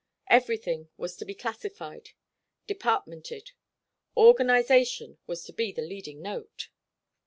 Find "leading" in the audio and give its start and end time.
5.83-6.23